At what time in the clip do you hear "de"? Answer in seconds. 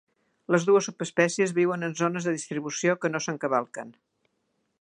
2.31-2.35